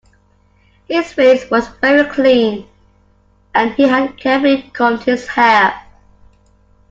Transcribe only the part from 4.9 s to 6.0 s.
his hair